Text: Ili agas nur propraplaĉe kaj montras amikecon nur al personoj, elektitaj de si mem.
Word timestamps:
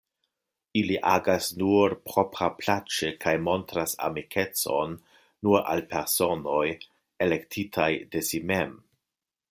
Ili 0.79 0.95
agas 1.09 1.49
nur 1.63 1.93
propraplaĉe 2.11 3.11
kaj 3.25 3.33
montras 3.49 3.93
amikecon 4.09 4.97
nur 5.49 5.63
al 5.75 5.85
personoj, 5.95 6.67
elektitaj 7.27 7.91
de 8.17 8.29
si 8.31 8.43
mem. 8.55 8.75